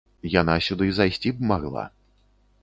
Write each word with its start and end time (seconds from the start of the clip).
Яна 0.35 0.55
сюды 0.67 0.87
зайсці 1.01 1.35
б 1.43 1.47
магла. 1.53 1.85